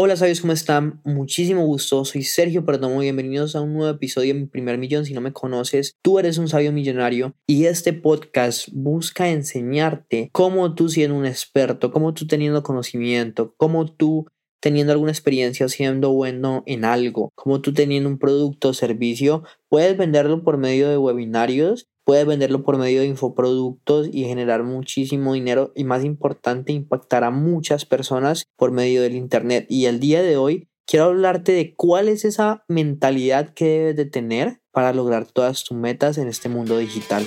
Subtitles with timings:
[0.00, 1.00] Hola sabios, ¿cómo están?
[1.02, 5.04] Muchísimo gusto, soy Sergio Perdomo, bienvenidos a un nuevo episodio de Mi Primer Millón.
[5.04, 10.76] Si no me conoces, tú eres un sabio millonario y este podcast busca enseñarte cómo
[10.76, 14.28] tú siendo un experto, cómo tú teniendo conocimiento, cómo tú
[14.60, 19.96] teniendo alguna experiencia siendo bueno en algo, cómo tú teniendo un producto o servicio, puedes
[19.96, 25.72] venderlo por medio de webinarios puedes venderlo por medio de infoproductos y generar muchísimo dinero
[25.74, 30.38] y más importante impactar a muchas personas por medio del internet y el día de
[30.38, 35.64] hoy quiero hablarte de cuál es esa mentalidad que debes de tener para lograr todas
[35.64, 37.26] tus metas en este mundo digital.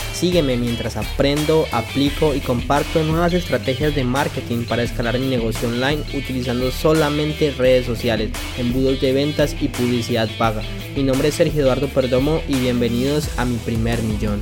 [0.13, 6.03] Sígueme mientras aprendo, aplico y comparto nuevas estrategias de marketing para escalar mi negocio online
[6.13, 10.61] utilizando solamente redes sociales, embudos de ventas y publicidad paga.
[10.95, 14.41] Mi nombre es Sergio Eduardo Perdomo y bienvenidos a mi primer millón.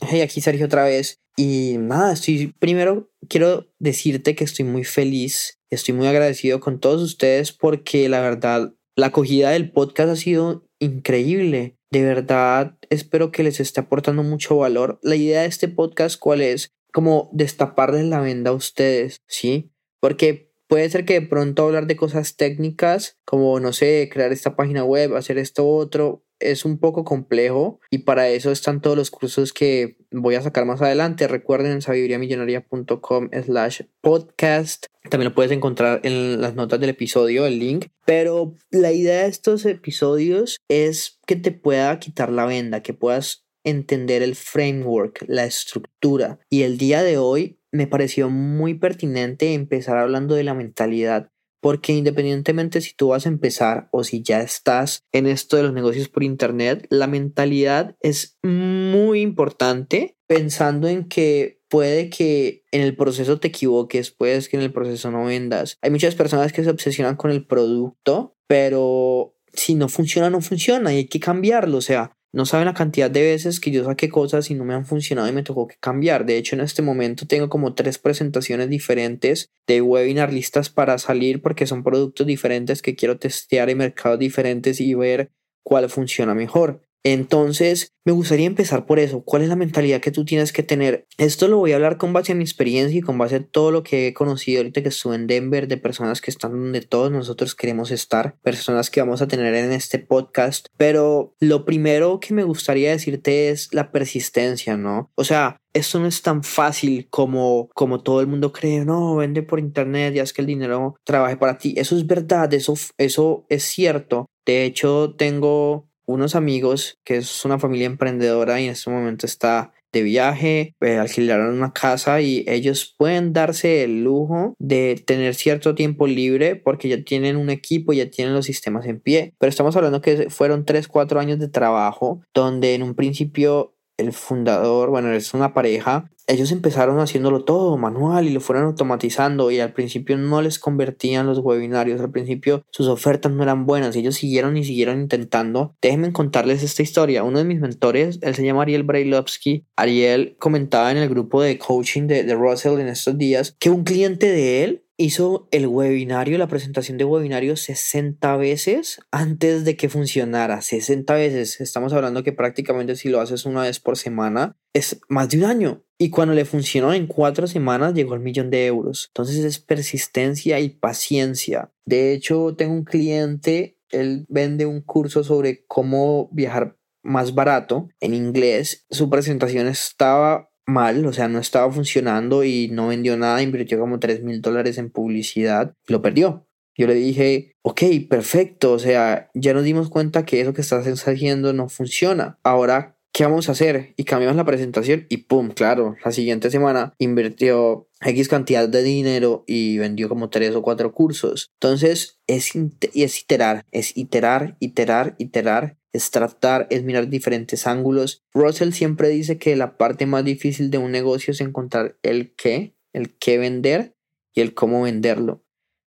[0.00, 1.18] Hey, aquí Sergio otra vez.
[1.36, 7.02] Y nada, estoy primero quiero decirte que estoy muy feliz, estoy muy agradecido con todos
[7.02, 11.76] ustedes porque la verdad la acogida del podcast ha sido increíble.
[11.94, 14.98] De verdad, espero que les esté aportando mucho valor.
[15.00, 16.72] La idea de este podcast, ¿cuál es?
[16.92, 19.70] Como destaparles la venda a ustedes, ¿sí?
[20.00, 24.56] Porque puede ser que de pronto hablar de cosas técnicas, como, no sé, crear esta
[24.56, 29.10] página web, hacer esto otro, es un poco complejo y para eso están todos los
[29.10, 31.28] cursos que voy a sacar más adelante.
[31.28, 34.86] Recuerden en sabiduriamillonaria.com slash podcast.
[35.10, 37.86] También lo puedes encontrar en las notas del episodio, el link.
[38.06, 43.44] Pero la idea de estos episodios es que te pueda quitar la venda, que puedas
[43.64, 46.38] entender el framework, la estructura.
[46.50, 51.30] Y el día de hoy me pareció muy pertinente empezar hablando de la mentalidad
[51.64, 55.72] porque independientemente si tú vas a empezar o si ya estás en esto de los
[55.72, 62.94] negocios por internet, la mentalidad es muy importante pensando en que puede que en el
[62.94, 65.78] proceso te equivoques, puedes que en el proceso no vendas.
[65.80, 70.92] Hay muchas personas que se obsesionan con el producto, pero si no funciona, no funciona
[70.92, 71.78] y hay que cambiarlo.
[71.78, 74.74] O sea, no saben la cantidad de veces que yo saqué cosas y no me
[74.74, 76.26] han funcionado y me tocó que cambiar.
[76.26, 81.42] De hecho, en este momento tengo como tres presentaciones diferentes de webinar listas para salir
[81.42, 85.30] porque son productos diferentes que quiero testear en mercados diferentes y ver
[85.62, 86.82] cuál funciona mejor.
[87.04, 89.22] Entonces, me gustaría empezar por eso.
[89.22, 91.06] ¿Cuál es la mentalidad que tú tienes que tener?
[91.18, 93.70] Esto lo voy a hablar con base a mi experiencia y con base a todo
[93.70, 97.12] lo que he conocido ahorita que estuve en Denver, de personas que están donde todos
[97.12, 100.68] nosotros queremos estar, personas que vamos a tener en este podcast.
[100.78, 105.10] Pero lo primero que me gustaría decirte es la persistencia, ¿no?
[105.14, 109.42] O sea, esto no es tan fácil como, como todo el mundo cree, no, vende
[109.42, 111.74] por internet, ya es que el dinero trabaje para ti.
[111.76, 114.26] Eso es verdad, eso, eso es cierto.
[114.46, 119.72] De hecho, tengo unos amigos que es una familia emprendedora y en este momento está
[119.94, 125.74] de viaje, eh, alquilaron una casa y ellos pueden darse el lujo de tener cierto
[125.74, 129.34] tiempo libre porque ya tienen un equipo, ya tienen los sistemas en pie.
[129.38, 134.12] Pero estamos hablando que fueron 3, 4 años de trabajo donde en un principio el
[134.12, 139.60] fundador, bueno, es una pareja, ellos empezaron haciéndolo todo manual y lo fueron automatizando y
[139.60, 144.14] al principio no les convertían los webinarios, al principio sus ofertas no eran buenas, ellos
[144.14, 145.74] siguieron y siguieron intentando.
[145.82, 147.24] Déjenme contarles esta historia.
[147.24, 149.66] Uno de mis mentores, él se llama Ariel Brailovsky.
[149.76, 153.84] Ariel comentaba en el grupo de coaching de, de Russell en estos días que un
[153.84, 159.88] cliente de él hizo el webinario, la presentación de webinario 60 veces antes de que
[159.88, 160.62] funcionara.
[160.62, 161.60] 60 veces.
[161.60, 165.44] Estamos hablando que prácticamente si lo haces una vez por semana es más de un
[165.44, 165.84] año.
[165.98, 169.06] Y cuando le funcionó en cuatro semanas llegó al millón de euros.
[169.10, 171.72] Entonces es persistencia y paciencia.
[171.84, 178.14] De hecho, tengo un cliente, él vende un curso sobre cómo viajar más barato en
[178.14, 178.86] inglés.
[178.90, 183.98] Su presentación estaba mal, o sea, no estaba funcionando y no vendió nada, invirtió como
[183.98, 186.46] 3 mil dólares en publicidad lo perdió.
[186.76, 190.86] Yo le dije, ok, perfecto, o sea, ya nos dimos cuenta que eso que estás
[190.86, 192.38] haciendo no funciona.
[192.42, 193.94] Ahora ¿qué vamos a hacer?
[193.96, 195.50] Y cambiamos la presentación y ¡pum!
[195.50, 200.92] Claro, la siguiente semana invirtió X cantidad de dinero y vendió como tres o cuatro
[200.92, 201.52] cursos.
[201.54, 202.52] Entonces, es,
[202.92, 208.24] es iterar, es iterar, iterar, iterar, es tratar, es mirar diferentes ángulos.
[208.34, 212.74] Russell siempre dice que la parte más difícil de un negocio es encontrar el qué,
[212.92, 213.96] el qué vender
[214.34, 215.44] y el cómo venderlo.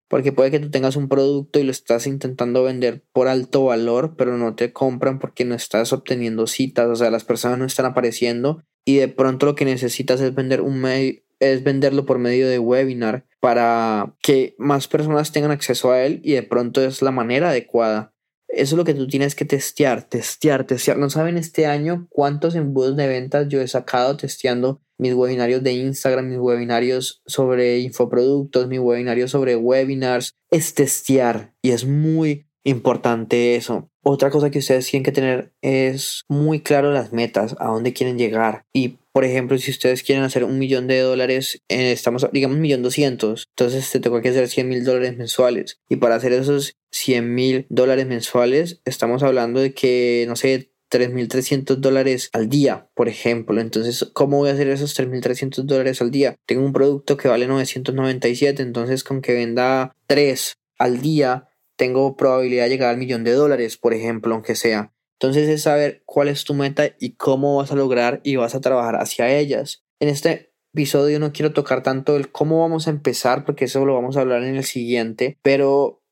[0.07, 4.15] Porque puede que tú tengas un producto y lo estás intentando vender por alto valor,
[4.17, 7.85] pero no te compran porque no estás obteniendo citas, o sea, las personas no están
[7.85, 12.47] apareciendo y de pronto lo que necesitas es vender un medio, es venderlo por medio
[12.47, 17.11] de webinar para que más personas tengan acceso a él y de pronto es la
[17.11, 18.13] manera adecuada.
[18.47, 20.97] Eso es lo que tú tienes que testear, testear, testear.
[20.97, 25.73] No saben este año cuántos embudos de ventas yo he sacado testeando mis webinarios de
[25.73, 30.31] Instagram, mis webinarios sobre infoproductos, mis webinarios sobre webinars.
[30.49, 33.89] Es testear y es muy importante eso.
[34.09, 38.17] Otra cosa que ustedes tienen que tener es muy claro las metas, a dónde quieren
[38.17, 38.63] llegar.
[38.71, 42.61] Y por ejemplo, si ustedes quieren hacer un millón de dólares, eh, estamos, digamos, un
[42.61, 45.81] millón doscientos, entonces te toca que hacer 100 mil dólares mensuales.
[45.89, 51.75] Y para hacer esos 100 mil dólares mensuales, estamos hablando de que, no sé, 3.300
[51.75, 53.59] dólares al día, por ejemplo.
[53.59, 56.37] Entonces, ¿cómo voy a hacer esos 3.300 dólares al día?
[56.45, 62.65] Tengo un producto que vale 997, entonces con que venda 3 al día, tengo probabilidad
[62.65, 64.93] de llegar al millón de dólares, por ejemplo, aunque sea.
[65.19, 68.61] Entonces es saber cuál es tu meta y cómo vas a lograr y vas a
[68.61, 69.83] trabajar hacia ellas.
[69.99, 73.95] En este episodio no quiero tocar tanto el cómo vamos a empezar, porque eso lo
[73.95, 76.03] vamos a hablar en el siguiente, pero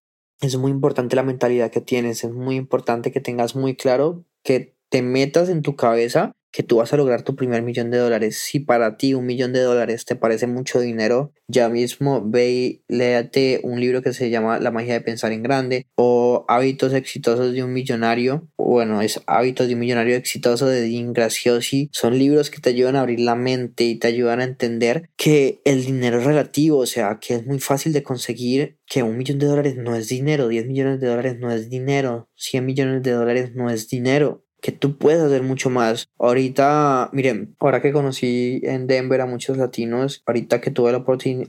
[0.42, 4.76] es muy importante la mentalidad que tienes, es muy importante que tengas muy claro que
[4.90, 8.38] te metas en tu cabeza que tú vas a lograr tu primer millón de dólares.
[8.38, 12.84] Si para ti un millón de dólares te parece mucho dinero, ya mismo ve y
[12.88, 17.52] léate un libro que se llama La magia de pensar en grande o Hábitos exitosos
[17.52, 18.48] de un millonario.
[18.58, 21.90] Bueno, es Hábitos de un millonario exitoso de Dean Graciosi.
[21.92, 25.60] Son libros que te ayudan a abrir la mente y te ayudan a entender que
[25.66, 29.40] el dinero es relativo, o sea, que es muy fácil de conseguir que un millón
[29.40, 33.12] de dólares no es dinero, 10 millones de dólares no es dinero, 100 millones de
[33.12, 36.08] dólares no es dinero que tú puedes hacer mucho más.
[36.18, 41.04] Ahorita, miren, ahora que conocí en Denver a muchos latinos, ahorita que tuve la,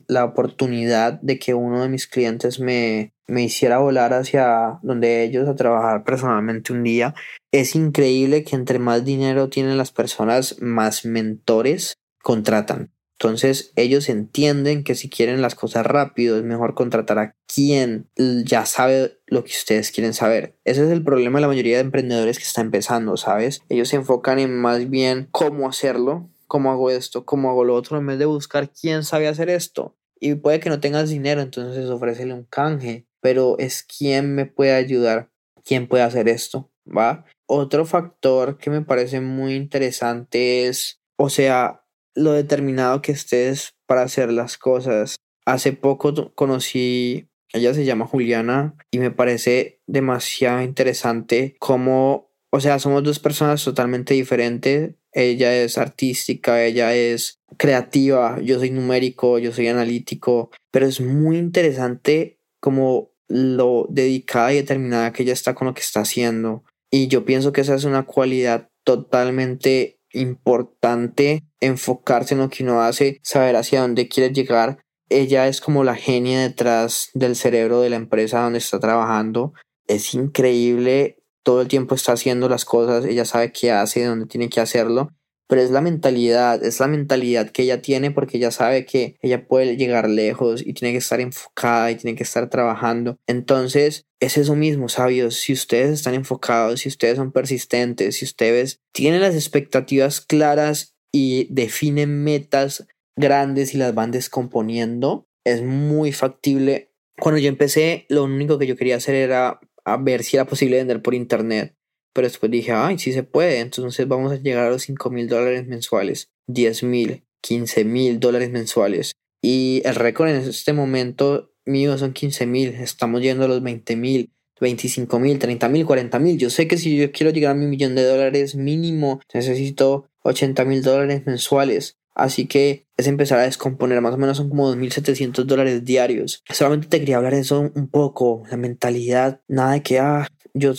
[0.07, 5.49] la oportunidad de que uno de mis clientes me, me hiciera volar hacia donde ellos
[5.49, 7.15] a trabajar personalmente un día,
[7.53, 12.91] es increíble que entre más dinero tienen las personas, más mentores contratan.
[13.19, 18.67] Entonces ellos entienden que si quieren las cosas rápido es mejor contratar a quien ya
[18.67, 20.57] sabe lo que ustedes quieren saber.
[20.65, 23.63] Ese es el problema de la mayoría de emprendedores que está empezando, ¿sabes?
[23.71, 27.97] Ellos se enfocan en más bien cómo hacerlo, cómo hago esto, cómo hago lo otro,
[27.97, 29.97] en vez de buscar quién sabe hacer esto.
[30.21, 34.73] Y puede que no tengas dinero, entonces ofrécele un canje, pero es quién me puede
[34.73, 35.31] ayudar,
[35.65, 37.25] quién puede hacer esto, ¿va?
[37.47, 41.83] Otro factor que me parece muy interesante es, o sea,
[42.17, 45.17] lo determinado que estés para hacer las cosas.
[45.45, 52.81] Hace poco conocí, ella se llama Juliana y me parece demasiado interesante cómo, o sea,
[52.81, 54.95] somos dos personas totalmente diferentes.
[55.13, 61.39] Ella es artística, ella es creativa, yo soy numérico, yo soy analítico, pero es muy
[61.39, 66.65] interesante como lo dedicada y determinada que ella está con lo que está haciendo.
[66.91, 72.83] Y yo pienso que esa es una cualidad totalmente importante enfocarse en lo que uno
[72.83, 74.79] hace, saber hacia dónde quiere llegar.
[75.09, 79.53] Ella es como la genia detrás del cerebro de la empresa donde está trabajando.
[79.87, 84.49] Es increíble, todo el tiempo está haciendo las cosas, ella sabe qué hace, dónde tiene
[84.49, 85.16] que hacerlo
[85.49, 89.47] pero es la mentalidad, es la mentalidad que ella tiene porque ella sabe que ella
[89.47, 93.17] puede llegar lejos y tiene que estar enfocada y tiene que estar trabajando.
[93.27, 98.81] Entonces, es eso mismo, sabios, si ustedes están enfocados, si ustedes son persistentes, si ustedes
[98.93, 106.91] tienen las expectativas claras y definen metas grandes y las van descomponiendo, es muy factible.
[107.19, 109.61] Cuando yo empecé, lo único que yo quería hacer era
[110.01, 111.76] ver si era posible vender por internet
[112.17, 115.29] pero después dije, ay, sí se puede, entonces vamos a llegar a los 5 mil
[115.29, 119.13] dólares mensuales, 10 mil, 15 mil dólares mensuales.
[119.43, 123.97] Y el récord en este momento mío son 15 mil, estamos yendo a los 20
[123.97, 124.33] mil,
[124.63, 126.39] 25 mil, 30 mil, 40 mil.
[126.39, 130.65] Yo sé que si yo quiero llegar a mi millón de dólares mínimo, necesito 80
[130.65, 131.99] mil dólares mensuales.
[132.17, 136.43] Así que es empezar a descomponer, más o menos son como 2.700 dólares diarios.
[136.51, 140.73] Solamente te quería hablar de eso un poco, la mentalidad, nada de que, ah, yo,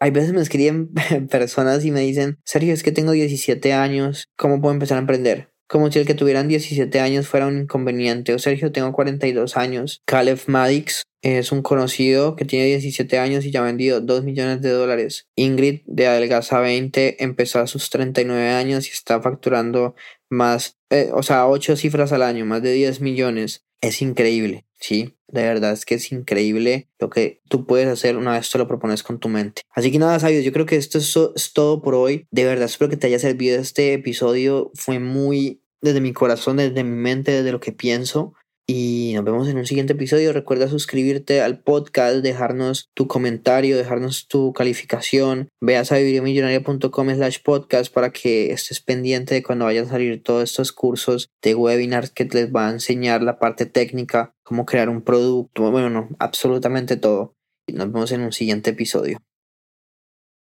[0.00, 0.90] hay veces me escriben
[1.30, 5.50] personas y me dicen, Sergio, es que tengo 17 años, ¿cómo puedo empezar a emprender?
[5.68, 8.34] Como si el que tuvieran 17 años fuera un inconveniente.
[8.34, 10.02] O Sergio, tengo 42 años.
[10.06, 14.62] Caleb Maddox es un conocido que tiene 17 años y ya ha vendido 2 millones
[14.62, 15.28] de dólares.
[15.36, 19.94] Ingrid de Adelgaza 20 empezó a sus 39 años y está facturando
[20.30, 23.64] más, eh, o sea, 8 cifras al año, más de 10 millones.
[23.80, 25.14] Es increíble, ¿sí?
[25.28, 28.66] De verdad es que es increíble lo que tú puedes hacer una vez te lo
[28.66, 29.62] propones con tu mente.
[29.70, 32.26] Así que nada, sabios, yo creo que esto es, es todo por hoy.
[32.30, 34.72] De verdad espero que te haya servido este episodio.
[34.74, 38.34] Fue muy desde mi corazón, desde mi mente, desde lo que pienso.
[38.70, 40.34] Y nos vemos en un siguiente episodio.
[40.34, 45.48] Recuerda suscribirte al podcast, dejarnos tu comentario, dejarnos tu calificación.
[45.62, 50.44] Ve a sabiduriamillonaria.com slash podcast para que estés pendiente de cuando vayan a salir todos
[50.44, 55.00] estos cursos de webinars que les va a enseñar la parte técnica, cómo crear un
[55.00, 57.34] producto, bueno, no, absolutamente todo.
[57.72, 59.18] Nos vemos en un siguiente episodio.